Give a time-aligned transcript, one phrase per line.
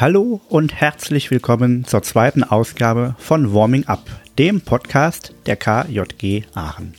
[0.00, 4.00] Hallo und herzlich willkommen zur zweiten Ausgabe von Warming Up,
[4.38, 6.94] dem Podcast der KJG Aachen.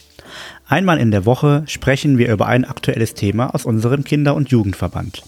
[0.69, 5.23] Einmal in der Woche sprechen wir über ein aktuelles Thema aus unserem Kinder- und Jugendverband.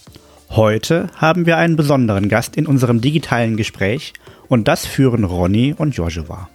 [0.51, 4.13] Heute haben wir einen besonderen Gast in unserem digitalen Gespräch
[4.47, 6.49] und das führen Ronny und Joshua.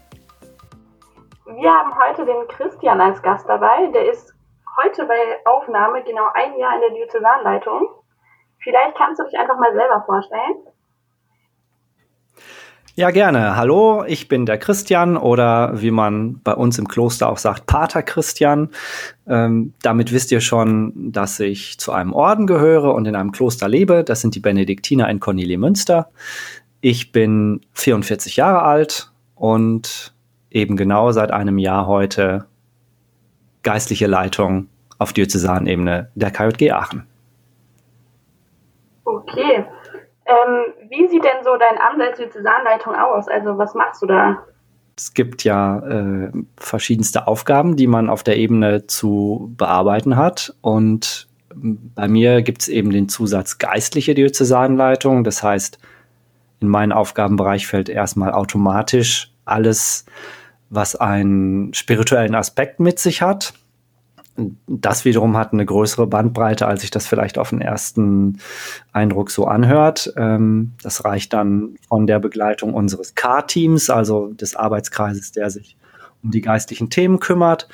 [1.47, 3.89] Wir haben heute den Christian als Gast dabei.
[3.93, 4.33] Der ist
[4.81, 7.89] heute bei Aufnahme genau ein Jahr in der Diözesanleitung.
[8.63, 10.68] Vielleicht kannst du dich einfach mal selber vorstellen.
[12.99, 13.55] Ja, gerne.
[13.55, 18.03] Hallo, ich bin der Christian oder wie man bei uns im Kloster auch sagt, Pater
[18.03, 18.71] Christian.
[19.29, 23.69] Ähm, damit wisst ihr schon, dass ich zu einem Orden gehöre und in einem Kloster
[23.69, 24.03] lebe.
[24.03, 26.09] Das sind die Benediktiner in Cornelie-Münster.
[26.81, 30.13] Ich bin 44 Jahre alt und
[30.51, 32.47] eben genau seit einem Jahr heute
[33.63, 34.67] geistliche Leitung
[34.99, 37.07] auf Diözesanebene der KJG Aachen.
[39.05, 39.67] Okay.
[40.29, 43.29] Ähm, wie sieht denn so dein Amt als Diözesanleitung aus?
[43.29, 44.45] Also was machst du da?
[44.97, 50.55] Es gibt ja äh, verschiedenste Aufgaben, die man auf der Ebene zu bearbeiten hat.
[50.61, 55.25] Und bei mir gibt es eben den Zusatz geistliche Diözesanleitung.
[55.25, 55.79] Das heißt,
[56.61, 60.05] in meinen Aufgabenbereich fällt erstmal automatisch alles,
[60.69, 63.55] was einen spirituellen Aspekt mit sich hat
[64.67, 68.39] das wiederum hat eine größere Bandbreite, als sich das vielleicht auf den ersten
[68.93, 70.13] Eindruck so anhört.
[70.17, 75.77] Ähm, das reicht dann von der Begleitung unseres K-Teams, also des Arbeitskreises, der sich
[76.23, 77.69] um die geistlichen Themen kümmert,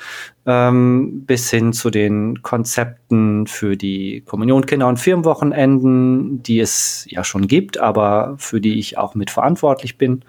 [0.45, 7.47] ähm, bis hin zu den Konzepten für die Kommunionkinder- und Firmenwochenenden, die es ja schon
[7.47, 10.23] gibt, aber für die ich auch mitverantwortlich bin.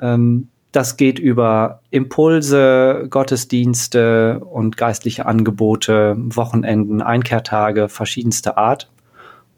[0.00, 8.90] Ähm, das geht über Impulse, Gottesdienste und geistliche Angebote, Wochenenden, Einkehrtage verschiedenster Art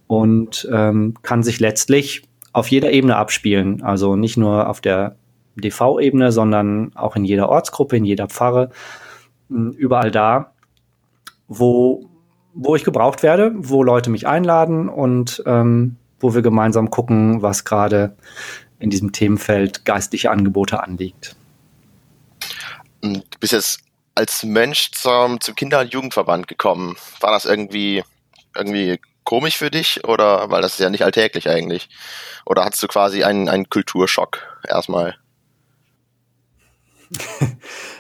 [0.06, 3.82] und ähm, kann sich letztlich auf jeder Ebene abspielen.
[3.82, 5.16] Also nicht nur auf der
[5.56, 8.70] DV-Ebene, sondern auch in jeder Ortsgruppe, in jeder Pfarre,
[9.48, 10.52] hm, überall da,
[11.48, 12.08] wo,
[12.54, 17.64] wo ich gebraucht werde, wo Leute mich einladen und ähm, wo wir gemeinsam gucken, was
[17.64, 18.16] gerade
[18.82, 21.36] in diesem Themenfeld geistliche Angebote anliegt.
[23.00, 23.80] Du bist jetzt
[24.14, 26.96] als Mensch zum, zum Kinder- und Jugendverband gekommen.
[27.20, 28.02] War das irgendwie,
[28.56, 31.88] irgendwie komisch für dich oder, weil das ist ja nicht alltäglich eigentlich?
[32.44, 35.16] Oder hattest du quasi einen, einen Kulturschock erstmal?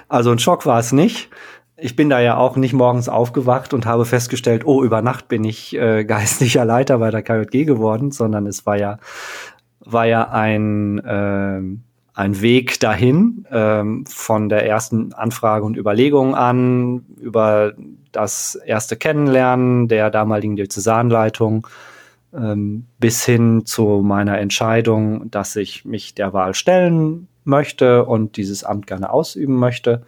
[0.08, 1.30] Also ein Schock war es nicht.
[1.78, 5.42] Ich bin da ja auch nicht morgens aufgewacht und habe festgestellt, oh, über Nacht bin
[5.42, 8.98] ich äh, geistlicher Leiter bei der KJG geworden, sondern es war ja
[9.84, 11.60] war ja ein, äh,
[12.14, 17.72] ein Weg dahin, ähm, von der ersten Anfrage und Überlegung an, über
[18.12, 21.66] das erste Kennenlernen der damaligen Diözesanleitung,
[22.34, 28.64] ähm, bis hin zu meiner Entscheidung, dass ich mich der Wahl stellen möchte und dieses
[28.64, 30.02] Amt gerne ausüben möchte.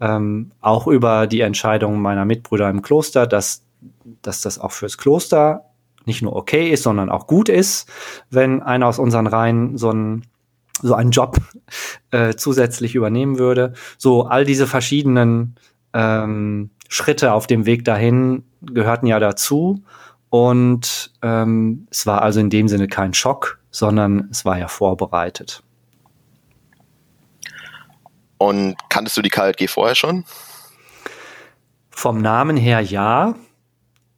[0.00, 3.62] Ähm, auch über die Entscheidung meiner Mitbrüder im Kloster, dass,
[4.22, 5.71] dass das auch fürs Kloster
[6.06, 7.88] nicht nur okay ist, sondern auch gut ist,
[8.30, 10.24] wenn einer aus unseren Reihen so einen
[10.80, 11.36] so einen Job
[12.10, 13.74] äh, zusätzlich übernehmen würde.
[13.98, 15.54] So all diese verschiedenen
[15.92, 19.82] ähm, Schritte auf dem Weg dahin gehörten ja dazu.
[20.28, 25.62] Und ähm, es war also in dem Sinne kein Schock, sondern es war ja vorbereitet.
[28.38, 30.24] Und kanntest du die KLG vorher schon?
[31.90, 33.34] Vom Namen her ja.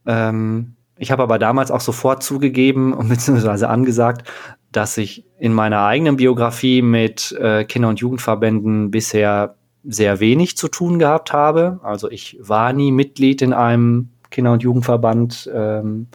[0.07, 4.29] Ähm, ich habe aber damals auch sofort zugegeben und beziehungsweise angesagt,
[4.73, 10.69] dass ich in meiner eigenen Biografie mit äh, Kinder- und Jugendverbänden bisher sehr wenig zu
[10.69, 11.81] tun gehabt habe.
[11.83, 16.09] Also ich war nie Mitglied in einem Kinder- und Jugendverband ähm,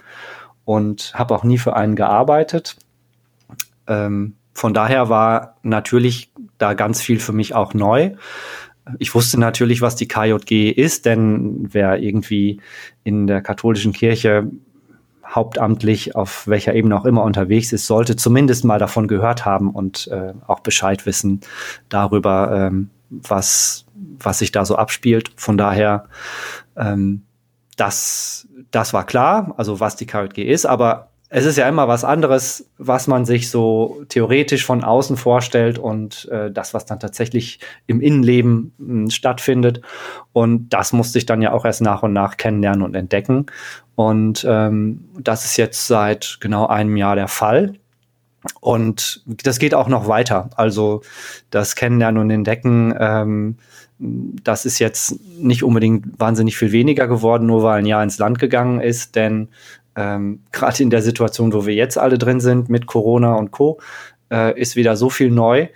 [0.65, 2.77] und habe auch nie für einen gearbeitet.
[3.87, 8.11] Ähm, von daher war natürlich da ganz viel für mich auch neu.
[8.97, 12.59] Ich wusste natürlich, was die KJG ist, denn wer irgendwie
[13.03, 14.49] in der katholischen Kirche
[15.29, 20.07] hauptamtlich auf welcher Ebene auch immer unterwegs ist, sollte zumindest mal davon gehört haben und
[20.07, 21.41] äh, auch Bescheid wissen
[21.87, 23.85] darüber, ähm, was,
[24.19, 25.31] was sich da so abspielt.
[25.35, 26.05] Von daher,
[26.75, 27.23] ähm,
[27.77, 32.03] das, das war klar, also was die KJG ist, aber es ist ja immer was
[32.03, 37.59] anderes, was man sich so theoretisch von außen vorstellt und äh, das, was dann tatsächlich
[37.85, 39.81] im Innenleben mh, hm, stattfindet.
[40.33, 43.45] Und das musste ich dann ja auch erst nach und nach kennenlernen und entdecken.
[43.93, 47.75] Und ähm, das ist jetzt seit genau einem Jahr der Fall.
[48.59, 50.49] Und das geht auch noch weiter.
[50.55, 51.01] Also
[51.51, 53.57] das Kennenlernen und Entdecken, ähm,
[53.99, 58.39] das ist jetzt nicht unbedingt wahnsinnig viel weniger geworden, nur weil ein Jahr ins Land
[58.39, 59.49] gegangen ist, denn
[59.99, 63.81] ähm, gerade in der Situation, wo wir jetzt alle drin sind mit Corona und Co,
[64.31, 65.67] äh, ist wieder so viel neu,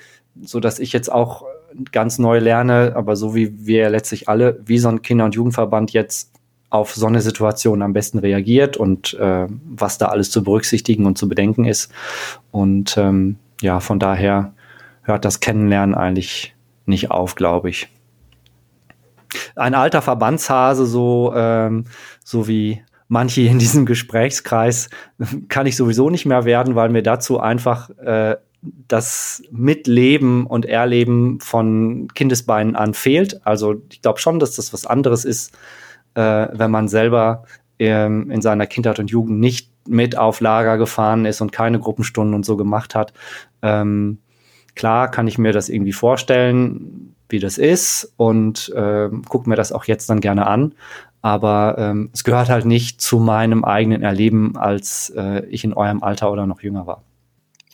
[0.41, 1.43] so dass ich jetzt auch
[1.91, 5.91] ganz neu lerne, aber so wie wir letztlich alle, wie so ein Kinder- und Jugendverband
[5.91, 6.31] jetzt
[6.69, 11.17] auf so eine Situation am besten reagiert und äh, was da alles zu berücksichtigen und
[11.17, 11.91] zu bedenken ist.
[12.51, 14.53] Und ähm, ja, von daher
[15.01, 16.55] hört das Kennenlernen eigentlich
[16.85, 17.89] nicht auf, glaube ich.
[19.55, 21.85] Ein alter Verbandshase, so, ähm,
[22.23, 24.89] so wie manche in diesem Gesprächskreis,
[25.49, 28.37] kann ich sowieso nicht mehr werden, weil mir dazu einfach äh,
[28.87, 33.45] das Mitleben und Erleben von Kindesbeinen an fehlt.
[33.45, 35.53] Also ich glaube schon, dass das was anderes ist,
[36.15, 37.43] äh, wenn man selber
[37.79, 42.33] ähm, in seiner Kindheit und Jugend nicht mit auf Lager gefahren ist und keine Gruppenstunden
[42.33, 43.13] und so gemacht hat.
[43.61, 44.19] Ähm,
[44.75, 49.71] klar kann ich mir das irgendwie vorstellen, wie das ist und äh, gucke mir das
[49.71, 50.75] auch jetzt dann gerne an.
[51.23, 56.03] Aber ähm, es gehört halt nicht zu meinem eigenen Erleben, als äh, ich in eurem
[56.03, 57.01] Alter oder noch jünger war.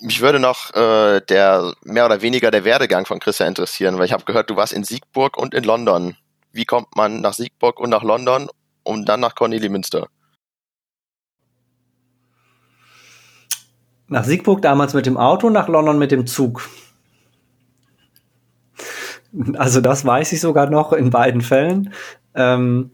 [0.01, 4.13] Mich würde noch äh, der mehr oder weniger der Werdegang von Christian interessieren, weil ich
[4.13, 6.15] habe gehört, du warst in Siegburg und in London.
[6.53, 8.49] Wie kommt man nach Siegburg und nach London
[8.83, 10.07] und dann nach Cornelimünster?
[14.07, 16.69] Nach Siegburg damals mit dem Auto, nach London mit dem Zug.
[19.57, 21.93] Also das weiß ich sogar noch in beiden Fällen.
[22.35, 22.91] Ähm,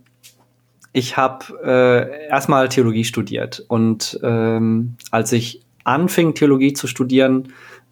[0.95, 7.49] ich habe äh, erstmal Theologie studiert und ähm, als ich anfing, Theologie zu studieren,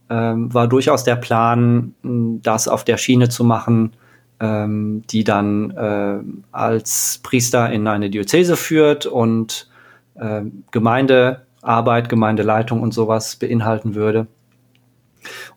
[0.09, 3.91] ähm, war durchaus der Plan, das auf der Schiene zu machen,
[4.39, 6.19] ähm, die dann äh,
[6.53, 9.69] als Priester in eine Diözese führt und
[10.15, 14.27] äh, Gemeindearbeit, Gemeindeleitung und sowas beinhalten würde.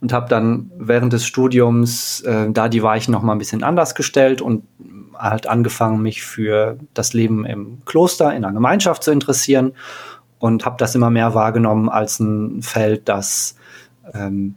[0.01, 3.95] Und habe dann während des Studiums äh, da die Weichen noch mal ein bisschen anders
[3.95, 4.65] gestellt und
[5.19, 9.73] halt angefangen, mich für das Leben im Kloster, in einer Gemeinschaft zu interessieren
[10.39, 13.57] und habe das immer mehr wahrgenommen als ein Feld, das
[14.15, 14.55] ähm,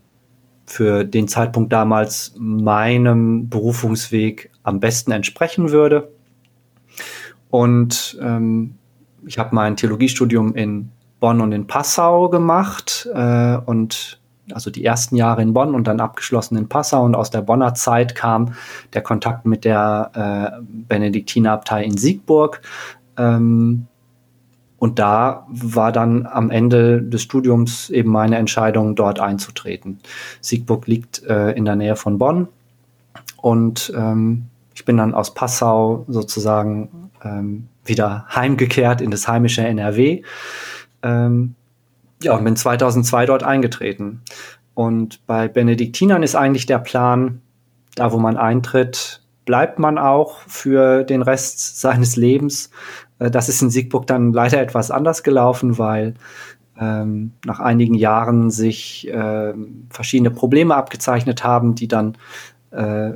[0.65, 6.11] für den Zeitpunkt damals meinem Berufungsweg am besten entsprechen würde.
[7.50, 8.75] Und ähm,
[9.25, 14.19] ich habe mein Theologiestudium in Bonn und in Passau gemacht äh, und
[14.53, 17.73] also die ersten Jahre in Bonn und dann abgeschlossen in Passau und aus der Bonner
[17.73, 18.53] Zeit kam
[18.93, 22.61] der Kontakt mit der äh, Benediktinerabtei in Siegburg.
[23.17, 23.87] Ähm,
[24.77, 29.99] und da war dann am Ende des Studiums eben meine Entscheidung, dort einzutreten.
[30.39, 32.47] Siegburg liegt äh, in der Nähe von Bonn
[33.41, 40.23] und ähm, ich bin dann aus Passau sozusagen ähm, wieder heimgekehrt in das heimische NRW.
[41.03, 41.55] Ähm,
[42.21, 44.21] ja, und bin 2002 dort eingetreten.
[44.74, 47.42] Und bei Benediktinern ist eigentlich der Plan,
[47.95, 52.69] da wo man eintritt, bleibt man auch für den Rest seines Lebens.
[53.19, 56.16] Äh, das ist in Siegburg dann leider etwas anders gelaufen, weil
[56.80, 59.54] ähm, nach einigen Jahren sich äh,
[59.89, 62.18] verschiedene Probleme abgezeichnet haben, die dann
[62.71, 63.12] äh,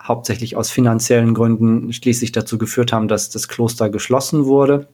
[0.00, 4.88] hauptsächlich aus finanziellen Gründen schließlich dazu geführt haben, dass das Kloster geschlossen wurde.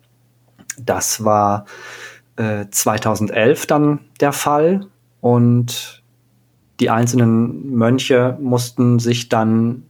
[0.78, 1.64] Das war
[2.36, 4.86] äh, 2011 dann der Fall
[5.20, 6.02] und
[6.80, 9.84] die einzelnen Mönche mussten sich dann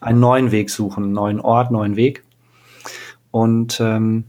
[0.00, 2.24] einen neuen Weg suchen, einen neuen Ort, neuen Weg.
[3.30, 4.24] Und ähm,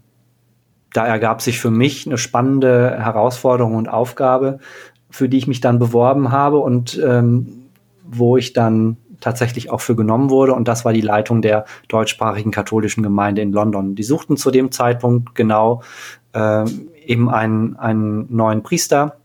[0.93, 4.59] da ergab sich für mich eine spannende Herausforderung und Aufgabe,
[5.09, 7.65] für die ich mich dann beworben habe und ähm,
[8.03, 10.53] wo ich dann tatsächlich auch für genommen wurde.
[10.53, 13.95] Und das war die Leitung der deutschsprachigen katholischen Gemeinde in London.
[13.95, 15.81] Die suchten zu dem Zeitpunkt genau
[16.33, 16.63] äh,
[17.07, 19.17] eben einen, einen neuen Priester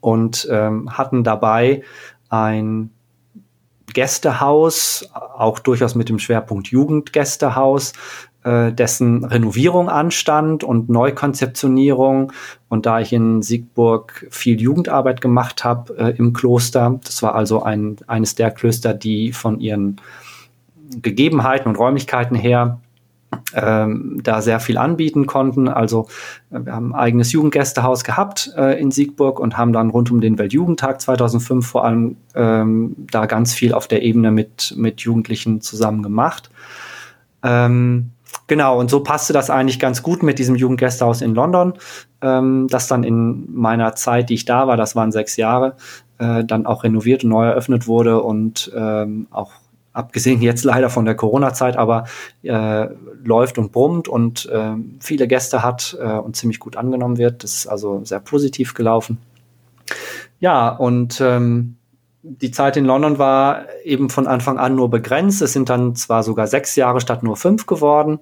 [0.00, 1.82] und ähm, hatten dabei
[2.28, 2.90] ein
[3.94, 7.94] Gästehaus, auch durchaus mit dem Schwerpunkt Jugendgästehaus,
[8.44, 12.32] äh, dessen Renovierung anstand und Neukonzeptionierung.
[12.68, 17.62] Und da ich in Siegburg viel Jugendarbeit gemacht habe äh, im Kloster, das war also
[17.62, 20.00] ein, eines der Klöster, die von ihren
[21.02, 22.80] Gegebenheiten und Räumlichkeiten her
[23.54, 25.68] ähm, da sehr viel anbieten konnten.
[25.68, 26.06] Also
[26.50, 30.20] äh, wir haben ein eigenes Jugendgästehaus gehabt äh, in Siegburg und haben dann rund um
[30.20, 35.60] den Weltjugendtag 2005 vor allem ähm, da ganz viel auf der Ebene mit, mit Jugendlichen
[35.60, 36.50] zusammen gemacht.
[37.42, 38.10] Ähm,
[38.46, 41.74] Genau, und so passte das eigentlich ganz gut mit diesem Jugendgästehaus in London,
[42.22, 45.76] ähm, das dann in meiner Zeit, die ich da war, das waren sechs Jahre,
[46.18, 49.52] äh, dann auch renoviert und neu eröffnet wurde und ähm, auch
[49.92, 52.04] abgesehen jetzt leider von der Corona-Zeit, aber
[52.42, 52.88] äh,
[53.24, 57.42] läuft und brummt und äh, viele Gäste hat äh, und ziemlich gut angenommen wird.
[57.44, 59.18] Das ist also sehr positiv gelaufen.
[60.40, 61.76] Ja, und ähm,
[62.22, 65.42] die Zeit in London war eben von Anfang an nur begrenzt.
[65.42, 68.20] Es sind dann zwar sogar sechs Jahre statt nur fünf geworden.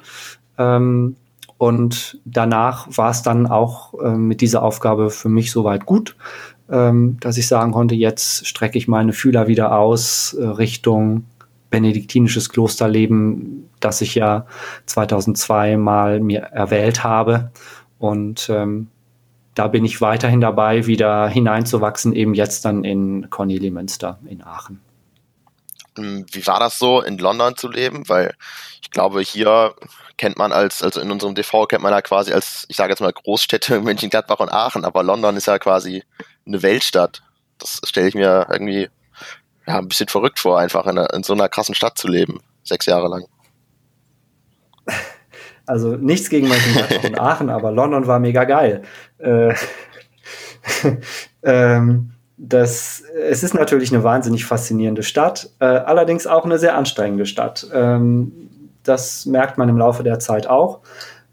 [0.58, 1.16] Ähm,
[1.58, 6.14] Und danach war es dann auch äh, mit dieser Aufgabe für mich soweit gut,
[6.70, 11.25] ähm, dass ich sagen konnte, jetzt strecke ich meine Fühler wieder aus äh, Richtung
[11.70, 14.46] benediktinisches Klosterleben, das ich ja
[14.87, 17.50] 2002 mal mir erwählt habe.
[17.99, 18.88] Und ähm,
[19.54, 24.80] da bin ich weiterhin dabei, wieder hineinzuwachsen, eben jetzt dann in Cornelimünster in Aachen.
[25.96, 28.08] Hm, wie war das so, in London zu leben?
[28.08, 28.35] Weil
[28.82, 29.75] ich glaube, hier
[30.18, 33.00] kennt man als, also in unserem DV kennt man ja quasi als, ich sage jetzt
[33.00, 36.04] mal Großstädte Mönchengladbach und Aachen, aber London ist ja quasi
[36.46, 37.23] eine Weltstadt.
[37.58, 38.88] Das stelle ich mir irgendwie
[39.66, 42.87] ja, ein bisschen verrückt vor, einfach in, in so einer krassen Stadt zu leben, sechs
[42.87, 43.25] Jahre lang.
[45.68, 48.82] Also nichts gegen Mönchengladbach und Aachen, aber London war mega geil.
[49.18, 49.52] Äh,
[51.42, 57.26] ähm, das, es ist natürlich eine wahnsinnig faszinierende Stadt, äh, allerdings auch eine sehr anstrengende
[57.26, 57.66] Stadt.
[57.73, 58.30] Ähm,
[58.85, 60.80] das merkt man im Laufe der Zeit auch.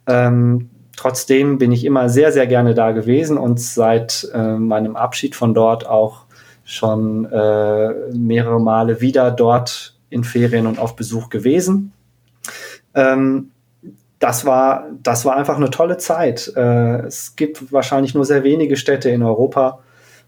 [0.07, 5.35] Ähm, trotzdem bin ich immer sehr, sehr gerne da gewesen und seit äh, meinem Abschied
[5.35, 6.22] von dort auch
[6.73, 11.93] schon äh, mehrere Male wieder dort in Ferien und auf Besuch gewesen.
[12.93, 13.51] Ähm,
[14.19, 16.51] das war, das war einfach eine tolle Zeit.
[16.55, 19.79] Äh, es gibt wahrscheinlich nur sehr wenige Städte in Europa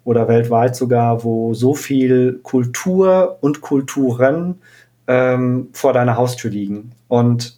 [0.04, 4.62] oder weltweit sogar, wo so viel Kultur und Kulturen
[5.08, 6.92] ähm, vor deiner Haustür liegen.
[7.08, 7.58] Und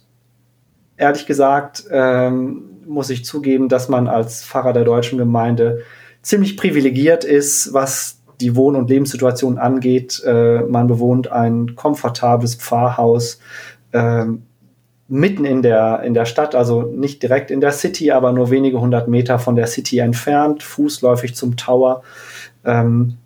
[0.96, 5.82] ehrlich gesagt ähm, muss ich zugeben, dass man als Pfarrer der deutschen Gemeinde
[6.22, 10.22] ziemlich privilegiert ist, was die Wohn- und Lebenssituation angeht.
[10.24, 13.40] Äh, man bewohnt ein komfortables Pfarrhaus
[13.92, 14.42] ähm,
[15.08, 18.80] mitten in der, in der Stadt, also nicht direkt in der City, aber nur wenige
[18.80, 22.02] hundert Meter von der City entfernt, fußläufig zum Tower.
[22.64, 23.16] Ähm,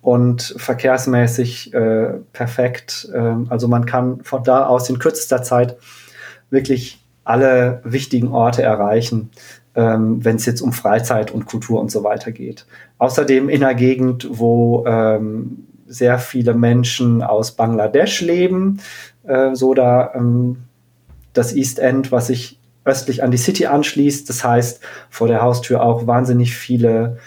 [0.00, 3.08] und verkehrsmäßig äh, perfekt.
[3.14, 5.76] Ähm, also man kann von da aus in kürzester Zeit
[6.50, 9.30] wirklich alle wichtigen Orte erreichen,
[9.78, 12.66] ähm, wenn es jetzt um Freizeit und Kultur und so weiter geht.
[12.98, 18.80] Außerdem in einer Gegend, wo ähm, sehr viele Menschen aus Bangladesch leben,
[19.22, 20.64] äh, so da ähm,
[21.32, 24.28] das East End, was sich östlich an die City anschließt.
[24.28, 24.80] Das heißt,
[25.10, 27.18] vor der Haustür auch wahnsinnig viele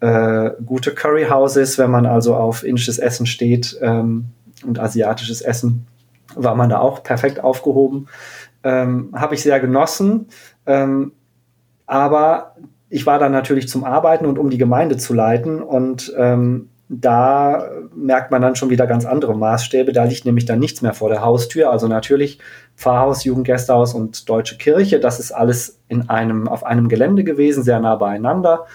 [0.00, 4.30] äh, gute Curryhouses, wenn man also auf indisches Essen steht ähm,
[4.66, 5.86] und asiatisches Essen,
[6.34, 8.08] war man da auch perfekt aufgehoben.
[8.64, 10.26] Ähm, Habe ich sehr genossen.
[10.66, 11.12] Ähm,
[11.90, 12.54] aber
[12.88, 17.68] ich war dann natürlich zum Arbeiten und um die Gemeinde zu leiten und ähm, da
[17.94, 19.92] merkt man dann schon wieder ganz andere Maßstäbe.
[19.92, 21.70] Da liegt nämlich dann nichts mehr vor der Haustür.
[21.70, 22.40] Also natürlich
[22.76, 24.98] Pfarrhaus, Jugendgästehaus und Deutsche Kirche.
[24.98, 28.66] Das ist alles in einem, auf einem Gelände gewesen, sehr nah beieinander.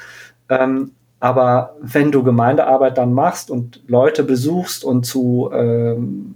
[0.49, 6.35] Ähm, aber wenn du Gemeindearbeit dann machst und Leute besuchst und zu ähm,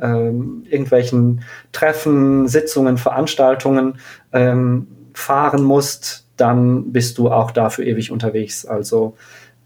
[0.00, 3.98] ähm, irgendwelchen Treffen, Sitzungen, Veranstaltungen
[4.32, 8.66] ähm, fahren musst, dann bist du auch dafür ewig unterwegs.
[8.66, 9.16] Also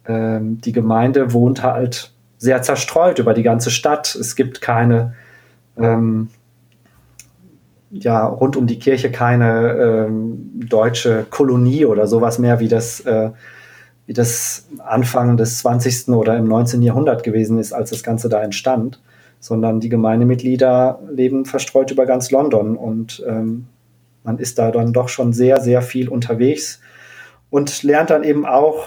[0.06, 4.14] ähm, die Gemeinde wohnt halt sehr zerstreut über die ganze Stadt.
[4.14, 5.14] Es gibt keine,
[5.76, 6.28] ähm,
[7.90, 13.30] ja, rund um die Kirche keine ähm, deutsche Kolonie oder sowas mehr, wie das äh,
[14.08, 16.08] wie das Anfang des 20.
[16.08, 16.80] oder im 19.
[16.80, 19.02] Jahrhundert gewesen ist, als das Ganze da entstand,
[19.38, 23.66] sondern die Gemeindemitglieder leben verstreut über ganz London und ähm,
[24.24, 26.80] man ist da dann doch schon sehr, sehr viel unterwegs
[27.50, 28.84] und lernt dann eben auch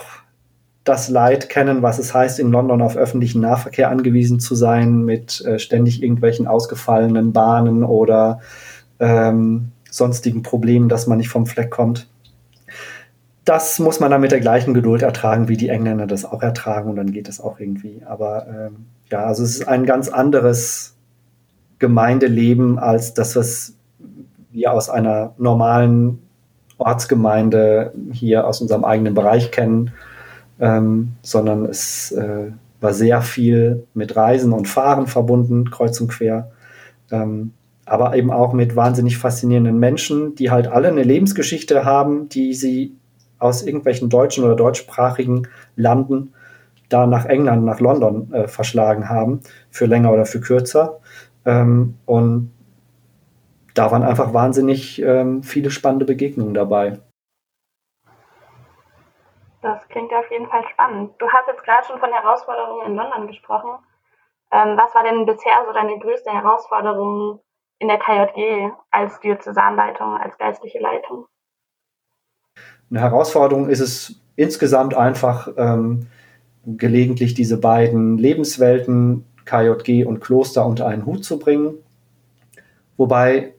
[0.84, 5.42] das Leid kennen, was es heißt, in London auf öffentlichen Nahverkehr angewiesen zu sein, mit
[5.46, 8.40] äh, ständig irgendwelchen ausgefallenen Bahnen oder
[9.00, 12.08] ähm, sonstigen Problemen, dass man nicht vom Fleck kommt
[13.46, 16.90] das muss man dann mit der gleichen Geduld ertragen, wie die Engländer das auch ertragen
[16.90, 18.02] und dann geht es auch irgendwie.
[18.06, 20.96] Aber ähm, ja, also es ist ein ganz anderes
[21.80, 23.74] Gemeindeleben als das, was
[24.52, 26.20] wir aus einer normalen
[26.78, 29.92] Ortsgemeinde hier aus unserem eigenen Bereich kennen,
[30.60, 36.52] ähm, sondern es äh, war sehr viel mit Reisen und Fahren verbunden, kreuz und quer.
[37.12, 37.54] Ähm,
[37.86, 42.96] aber eben auch mit wahnsinnig faszinierenden Menschen, die halt alle eine Lebensgeschichte haben, die sie
[43.38, 46.34] aus irgendwelchen deutschen oder deutschsprachigen Landen
[46.90, 51.00] da nach England, nach London äh, verschlagen haben, für länger oder für kürzer.
[51.46, 52.52] Ähm, und
[53.74, 57.00] da waren einfach wahnsinnig ähm, viele spannende Begegnungen dabei.
[59.62, 61.14] Das klingt auf jeden Fall spannend.
[61.20, 63.78] Du hast jetzt gerade schon von Herausforderungen in London gesprochen.
[64.52, 67.40] Ähm, was war denn bisher so deine größte Herausforderung
[67.80, 71.26] in der KJG als Diözesanleitung, als geistliche Leitung?
[72.90, 76.08] Eine Herausforderung ist es insgesamt einfach, ähm,
[76.66, 81.76] gelegentlich diese beiden Lebenswelten, KJG und Kloster, unter einen Hut zu bringen.
[82.98, 83.56] Wobei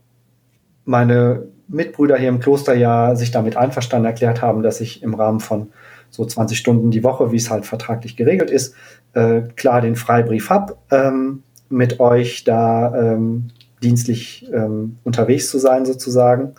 [0.85, 5.41] meine Mitbrüder hier im Kloster ja sich damit einverstanden erklärt haben, dass ich im Rahmen
[5.41, 5.69] von
[6.11, 8.75] so 20 Stunden die Woche, wie es halt vertraglich geregelt ist,
[9.15, 13.49] äh, klar den Freibrief habe, ähm, mit euch da ähm,
[13.83, 16.53] dienstlich ähm, unterwegs zu sein sozusagen.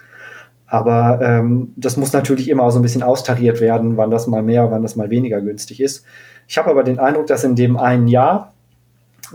[0.66, 4.72] Aber ähm, das muss natürlich immer so ein bisschen austariert werden, wann das mal mehr,
[4.72, 6.04] wann das mal weniger günstig ist.
[6.48, 8.54] Ich habe aber den Eindruck, dass in dem einen Jahr,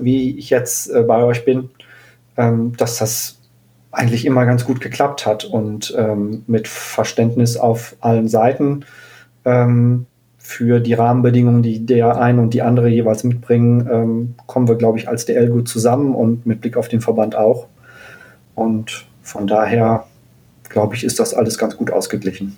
[0.00, 1.70] wie ich jetzt äh, bei euch bin,
[2.36, 3.37] ähm, dass das
[3.90, 8.84] eigentlich immer ganz gut geklappt hat und ähm, mit Verständnis auf allen Seiten
[9.44, 10.06] ähm,
[10.38, 14.98] für die Rahmenbedingungen, die der eine und die andere jeweils mitbringen, ähm, kommen wir, glaube
[14.98, 17.66] ich, als DL gut zusammen und mit Blick auf den Verband auch.
[18.54, 20.06] Und von daher
[20.68, 22.56] glaube ich, ist das alles ganz gut ausgeglichen.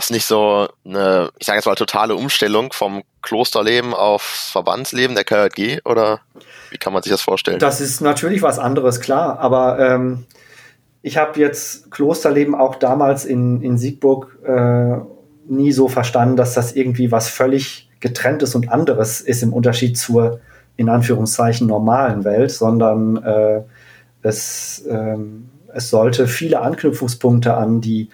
[0.00, 5.24] Das nicht so eine, ich sage jetzt mal, totale Umstellung vom Klosterleben aufs Verbandsleben der
[5.24, 6.20] KJG oder
[6.70, 7.58] wie kann man sich das vorstellen?
[7.58, 10.24] Das ist natürlich was anderes, klar, aber ähm,
[11.02, 14.96] ich habe jetzt Klosterleben auch damals in, in Siegburg äh,
[15.46, 20.40] nie so verstanden, dass das irgendwie was völlig getrenntes und anderes ist im Unterschied zur
[20.78, 23.60] in Anführungszeichen normalen Welt, sondern äh,
[24.22, 28.08] es, ähm, es sollte viele Anknüpfungspunkte an die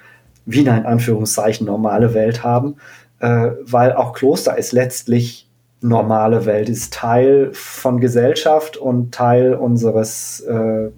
[0.47, 2.77] Wiener in Anführungszeichen normale Welt haben,
[3.19, 5.49] äh, weil auch Kloster ist letztlich
[5.81, 10.89] normale Welt, ist Teil von Gesellschaft und Teil unseres äh,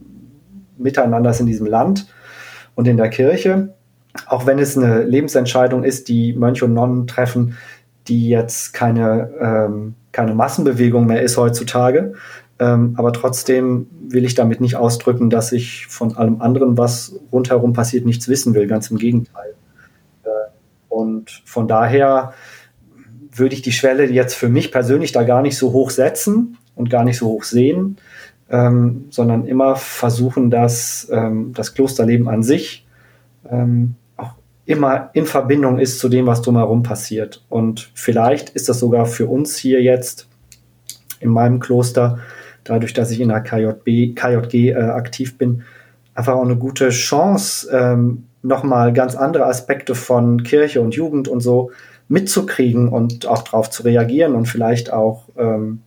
[0.77, 2.07] Miteinanders in diesem Land
[2.75, 3.75] und in der Kirche.
[4.27, 7.57] Auch wenn es eine Lebensentscheidung ist, die Mönche und Nonnen treffen,
[8.07, 12.15] die jetzt keine, ähm, keine Massenbewegung mehr ist heutzutage,
[12.61, 17.73] ähm, aber trotzdem will ich damit nicht ausdrücken, dass ich von allem anderen, was rundherum
[17.73, 18.67] passiert, nichts wissen will.
[18.67, 19.55] Ganz im Gegenteil.
[20.25, 20.29] Äh,
[20.89, 22.33] und von daher
[23.31, 26.91] würde ich die Schwelle jetzt für mich persönlich da gar nicht so hoch setzen und
[26.91, 27.99] gar nicht so hoch sehen,
[28.51, 32.87] ähm, sondern immer versuchen, dass ähm, das Klosterleben an sich
[33.49, 34.33] ähm, auch
[34.65, 37.45] immer in Verbindung ist zu dem, was drumherum passiert.
[37.49, 40.29] Und vielleicht ist das sogar für uns hier jetzt
[41.21, 42.19] in meinem Kloster
[42.69, 45.63] dadurch, dass ich in der KJB, KJG äh, aktiv bin,
[46.15, 51.41] einfach auch eine gute Chance, ähm, nochmal ganz andere Aspekte von Kirche und Jugend und
[51.41, 51.71] so
[52.09, 55.81] mitzukriegen und auch darauf zu reagieren und vielleicht auch ähm,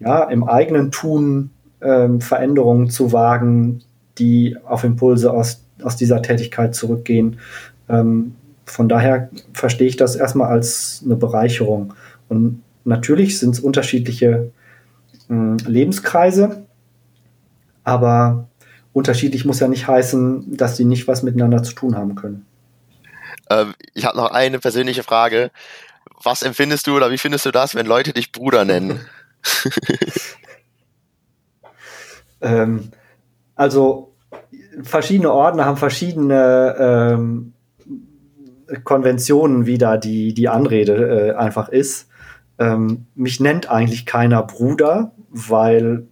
[0.00, 3.82] ja, im eigenen Tun ähm, Veränderungen zu wagen,
[4.18, 7.38] die auf Impulse aus, aus dieser Tätigkeit zurückgehen.
[7.88, 11.94] Ähm, von daher verstehe ich das erstmal als eine Bereicherung.
[12.28, 14.50] Und natürlich sind es unterschiedliche
[15.28, 16.66] Lebenskreise.
[17.84, 18.48] Aber
[18.92, 22.46] unterschiedlich muss ja nicht heißen, dass die nicht was miteinander zu tun haben können.
[23.50, 25.50] Ähm, ich habe noch eine persönliche Frage.
[26.22, 29.00] Was empfindest du oder wie findest du das, wenn Leute dich Bruder nennen?
[32.40, 32.90] ähm,
[33.54, 34.14] also
[34.82, 37.52] verschiedene Ordner haben verschiedene ähm,
[38.84, 42.08] Konventionen, wie da die, die Anrede äh, einfach ist.
[42.58, 46.06] Ähm, mich nennt eigentlich keiner Bruder, weil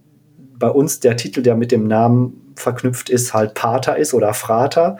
[0.58, 4.98] bei uns der Titel, der mit dem Namen verknüpft ist, halt Pater ist oder Frater.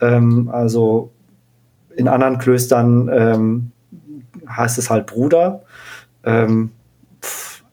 [0.00, 1.12] Ähm, also
[1.94, 3.72] in anderen Klöstern ähm,
[4.48, 5.62] heißt es halt Bruder.
[6.24, 6.72] Ähm,
[7.22, 7.64] pff,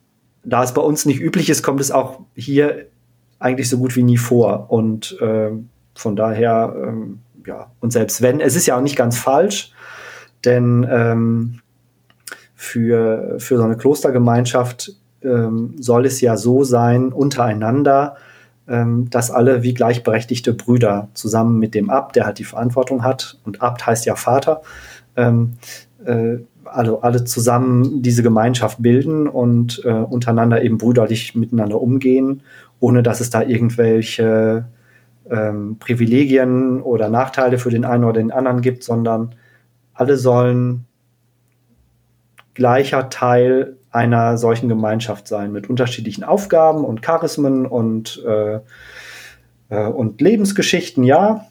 [0.44, 2.88] da es bei uns nicht üblich ist, kommt es auch hier
[3.40, 4.72] eigentlich so gut wie nie vor.
[4.72, 9.18] Und ähm, von daher, ähm, ja, und selbst wenn, es ist ja auch nicht ganz
[9.18, 9.74] falsch,
[10.46, 11.60] denn ähm,
[12.56, 18.16] für, für so eine Klostergemeinschaft ähm, soll es ja so sein untereinander,
[18.68, 23.40] ähm, dass alle wie gleichberechtigte Brüder zusammen mit dem Abt, der halt die Verantwortung hat,
[23.44, 24.62] und Abt heißt ja Vater,
[25.16, 25.54] ähm,
[26.06, 32.42] äh, also alle zusammen diese Gemeinschaft bilden und äh, untereinander eben brüderlich miteinander umgehen,
[32.80, 34.66] ohne dass es da irgendwelche
[35.30, 39.36] ähm, Privilegien oder Nachteile für den einen oder den anderen gibt, sondern
[39.94, 40.86] alle sollen
[42.54, 48.60] gleicher Teil einer solchen Gemeinschaft sein, mit unterschiedlichen Aufgaben und Charismen und, äh,
[49.70, 51.46] äh, und Lebensgeschichten, ja.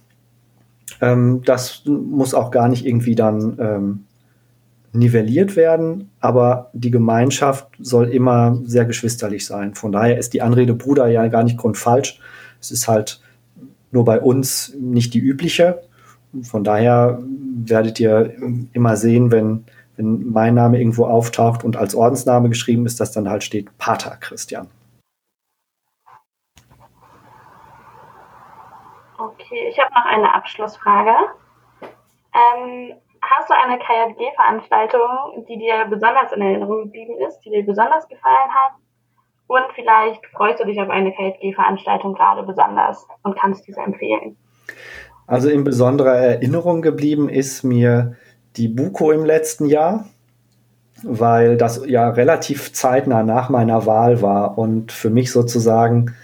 [1.00, 4.04] Ähm, das muss auch gar nicht irgendwie dann ähm,
[4.92, 9.74] nivelliert werden, aber die Gemeinschaft soll immer sehr geschwisterlich sein.
[9.74, 12.20] Von daher ist die Anrede Bruder ja gar nicht grundfalsch.
[12.60, 13.20] Es ist halt
[13.92, 15.82] nur bei uns nicht die übliche.
[16.42, 17.22] Von daher
[17.64, 18.34] werdet ihr
[18.72, 19.64] immer sehen, wenn
[19.96, 24.16] wenn mein Name irgendwo auftaucht und als Ordensname geschrieben ist, dass dann halt steht Pater
[24.20, 24.68] Christian.
[29.18, 31.14] Okay, ich habe noch eine Abschlussfrage.
[32.34, 38.08] Ähm, hast du eine KJG-Veranstaltung, die dir besonders in Erinnerung geblieben ist, die dir besonders
[38.08, 38.72] gefallen hat?
[39.46, 44.36] Und vielleicht freust du dich auf eine KJG-Veranstaltung gerade besonders und kannst diese empfehlen.
[45.26, 48.16] Also in besonderer Erinnerung geblieben ist mir
[48.56, 50.06] die Buko im letzten Jahr,
[51.02, 56.14] weil das ja relativ zeitnah nach meiner Wahl war und für mich sozusagen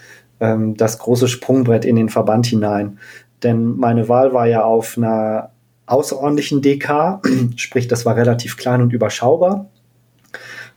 [0.41, 2.99] ähm, das große Sprungbrett in den Verband hinein.
[3.43, 5.51] Denn meine Wahl war ja auf einer
[5.87, 7.21] außerordentlichen DK,
[7.57, 9.67] sprich, das war relativ klein und überschaubar.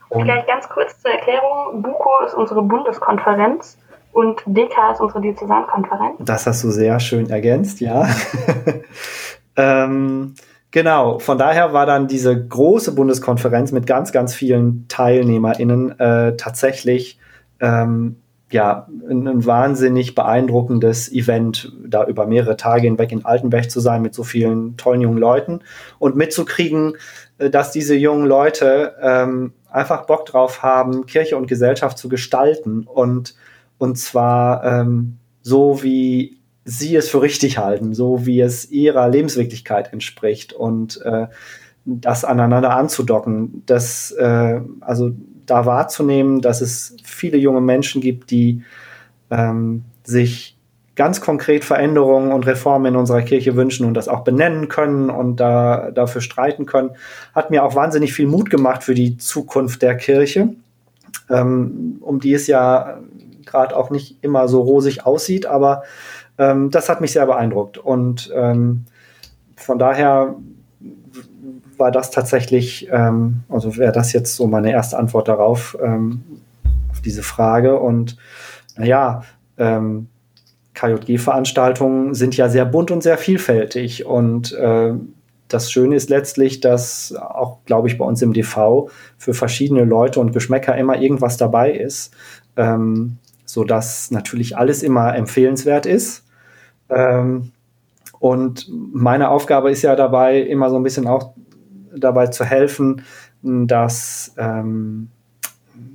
[0.09, 3.77] Und Vielleicht ganz kurz zur Erklärung: BUKO ist unsere Bundeskonferenz
[4.11, 6.15] und DK ist unsere Diözesankonferenz.
[6.19, 8.09] Das hast du sehr schön ergänzt, ja.
[9.55, 10.35] ähm,
[10.71, 17.19] genau, von daher war dann diese große Bundeskonferenz mit ganz, ganz vielen TeilnehmerInnen äh, tatsächlich
[17.59, 18.17] ähm,
[18.51, 24.01] ja, ein, ein, wahnsinnig beeindruckendes Event, da über mehrere Tage hinweg in Altenberg zu sein
[24.01, 25.61] mit so vielen tollen jungen Leuten
[25.99, 26.97] und mitzukriegen,
[27.37, 32.83] äh, dass diese jungen Leute ähm, einfach Bock drauf haben, Kirche und Gesellschaft zu gestalten
[32.85, 33.35] und,
[33.77, 39.91] und zwar ähm, so, wie sie es für richtig halten, so wie es ihrer Lebenswirklichkeit
[39.91, 41.27] entspricht und äh,
[41.85, 43.63] das aneinander anzudocken.
[43.65, 45.11] Das, äh, also
[45.45, 48.63] da wahrzunehmen, dass es viele junge Menschen gibt, die
[49.31, 50.57] ähm, sich
[50.95, 55.37] ganz konkret Veränderungen und Reformen in unserer Kirche wünschen und das auch benennen können und
[55.37, 56.91] da, dafür streiten können,
[57.33, 60.49] hat mir auch wahnsinnig viel Mut gemacht für die Zukunft der Kirche,
[61.29, 62.99] ähm, um die es ja
[63.45, 65.83] gerade auch nicht immer so rosig aussieht, aber
[66.37, 68.85] ähm, das hat mich sehr beeindruckt und ähm,
[69.55, 70.35] von daher
[71.77, 76.21] war das tatsächlich, ähm, also wäre das jetzt so meine erste Antwort darauf, ähm,
[76.91, 77.79] auf diese Frage.
[77.79, 78.17] Und
[78.77, 79.23] naja,
[79.57, 80.07] ähm,
[80.73, 84.05] KJG-Veranstaltungen sind ja sehr bunt und sehr vielfältig.
[84.05, 84.93] Und äh,
[85.47, 90.19] das Schöne ist letztlich, dass auch, glaube ich, bei uns im DV für verschiedene Leute
[90.19, 92.13] und Geschmäcker immer irgendwas dabei ist,
[92.57, 93.17] ähm,
[93.51, 96.23] sodass natürlich alles immer empfehlenswert ist.
[96.89, 97.51] Ähm,
[98.17, 101.33] und meine Aufgabe ist ja dabei, immer so ein bisschen auch
[101.93, 103.01] dabei zu helfen,
[103.41, 105.09] dass, ähm,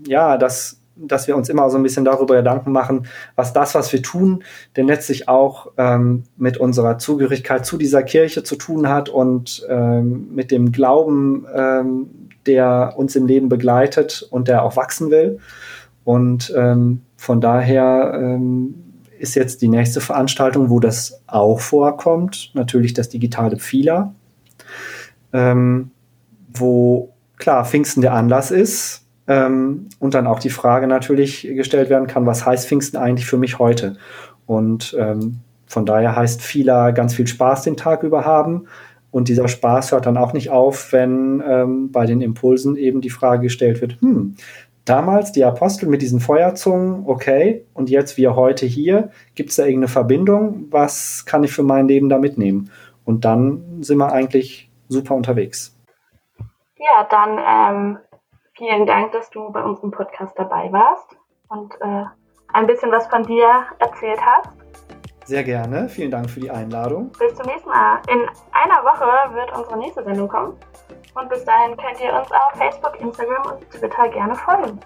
[0.06, 3.90] ja, dass, dass wir uns immer so ein bisschen darüber Gedanken machen, was das, was
[3.90, 4.44] wir tun,
[4.76, 10.28] denn letztlich auch ähm, mit unserer Zugehörigkeit zu dieser Kirche zu tun hat und ähm,
[10.34, 12.10] mit dem Glauben, ähm,
[12.44, 15.38] der uns im Leben begleitet und der auch wachsen will.
[16.04, 18.74] Und ähm, von daher ähm,
[19.18, 24.14] ist jetzt die nächste Veranstaltung, wo das auch vorkommt, natürlich das digitale Pfila
[25.36, 25.90] ähm,
[26.52, 32.06] wo klar Pfingsten der Anlass ist ähm, und dann auch die Frage natürlich gestellt werden
[32.06, 33.96] kann, was heißt Pfingsten eigentlich für mich heute?
[34.46, 38.66] Und ähm, von daher heißt vieler ganz viel Spaß den Tag über haben.
[39.10, 43.10] Und dieser Spaß hört dann auch nicht auf, wenn ähm, bei den Impulsen eben die
[43.10, 44.36] Frage gestellt wird, hm,
[44.88, 49.64] damals die Apostel mit diesen Feuerzungen, okay, und jetzt wir heute hier, gibt es da
[49.64, 50.66] irgendeine Verbindung?
[50.70, 52.70] Was kann ich für mein Leben da mitnehmen?
[53.04, 55.76] Und dann sind wir eigentlich super unterwegs.
[56.78, 57.98] Ja, dann ähm,
[58.54, 61.16] vielen Dank, dass du bei unserem Podcast dabei warst
[61.48, 62.04] und äh,
[62.52, 64.50] ein bisschen was von dir erzählt hast.
[65.24, 65.88] Sehr gerne.
[65.88, 67.10] Vielen Dank für die Einladung.
[67.18, 68.00] Bis zum nächsten Mal.
[68.08, 68.20] In
[68.52, 70.56] einer Woche wird unsere nächste Sendung kommen.
[71.16, 74.78] Und bis dahin könnt ihr uns auf Facebook, Instagram und Twitter gerne folgen.